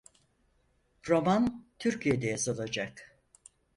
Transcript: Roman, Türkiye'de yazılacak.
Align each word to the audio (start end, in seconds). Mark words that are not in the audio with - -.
Roman, 1.09 1.65
Türkiye'de 1.79 2.27
yazılacak. 2.27 3.19